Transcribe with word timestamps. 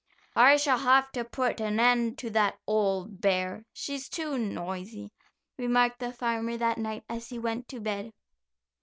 "I 0.35 0.57
shall 0.57 0.79
have 0.79 1.11
to 1.11 1.23
put 1.23 1.59
an 1.61 1.79
end 1.79 2.17
to 2.17 2.31
that 2.31 2.57
old 2.65 3.21
bear; 3.21 3.65
she's 3.71 4.09
too 4.09 4.35
noisy," 4.39 5.11
remarked 5.59 5.99
the 5.99 6.11
farmer 6.11 6.57
that 6.57 6.79
night, 6.79 7.03
as 7.07 7.29
he 7.29 7.37
went 7.37 7.67
to 7.67 7.79
bed. 7.79 8.11